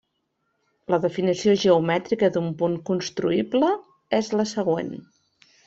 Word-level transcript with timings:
La 0.93 0.97
definició 1.03 1.53
geomètrica 1.65 2.31
d'un 2.37 2.49
punt 2.63 2.79
construïble 2.89 3.71
és 4.23 4.33
la 4.41 4.47
següent. 4.57 4.93